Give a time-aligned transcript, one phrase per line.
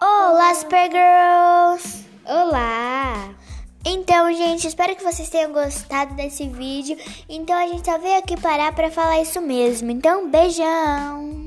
[0.00, 2.04] Olá, Super Girls!
[2.24, 3.32] Olá!
[3.84, 6.96] Então, gente, espero que vocês tenham gostado desse vídeo.
[7.28, 9.90] Então, a gente só veio aqui parar para falar isso mesmo.
[9.90, 11.37] Então, beijão!